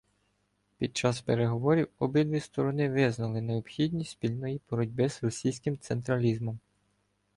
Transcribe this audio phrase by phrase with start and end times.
[0.77, 6.59] Під час переговорів обидві сторони визнали необхідність спільної боротьби з російським централізмом.